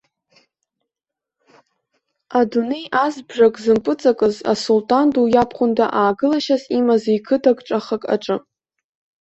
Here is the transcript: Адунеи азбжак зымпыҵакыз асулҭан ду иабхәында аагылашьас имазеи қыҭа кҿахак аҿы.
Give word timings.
Адунеи 2.39 2.85
азбжак 3.03 3.55
зымпыҵакыз 3.63 4.35
асулҭан 4.51 5.07
ду 5.13 5.25
иабхәында 5.29 5.85
аагылашьас 5.99 6.63
имазеи 6.77 7.19
қыҭа 7.25 7.51
кҿахак 7.57 8.03
аҿы. 8.13 8.37